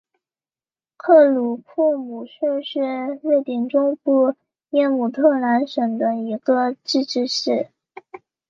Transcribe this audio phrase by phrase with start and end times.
[0.97, 4.33] 克鲁库姆市是瑞典中部
[4.71, 7.67] 耶姆特兰省的一个自治市。